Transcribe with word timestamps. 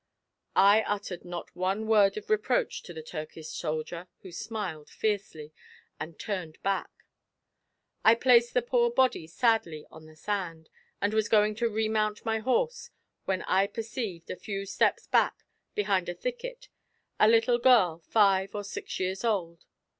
I 0.55 0.81
uttered 0.87 1.23
not 1.25 1.55
one 1.55 1.85
word 1.85 2.17
of 2.17 2.27
reproach 2.31 2.81
to 2.85 2.91
the 2.91 3.03
Turkish 3.03 3.49
soldier, 3.49 4.07
who 4.23 4.31
smiled 4.31 4.89
fiercely, 4.89 5.53
and 5.99 6.17
turned 6.17 6.57
back. 6.63 6.89
"I 8.03 8.15
placed 8.15 8.55
the 8.55 8.63
poor 8.63 8.89
body 8.89 9.27
sadly 9.27 9.85
on 9.91 10.07
the 10.07 10.15
sand, 10.15 10.71
and 11.01 11.13
was 11.13 11.29
going 11.29 11.53
to 11.57 11.69
remount 11.69 12.25
my 12.25 12.39
horse, 12.39 12.89
when 13.25 13.43
I 13.43 13.67
perceived, 13.67 14.31
a 14.31 14.35
few 14.35 14.65
steps 14.65 15.05
back, 15.05 15.45
behind 15.75 16.09
a 16.09 16.15
thicket, 16.15 16.69
a 17.19 17.27
little 17.27 17.59
girl 17.59 17.99
five 17.99 18.55
or 18.55 18.63
six 18.63 18.99
years 18.99 19.23
old. 19.23 19.65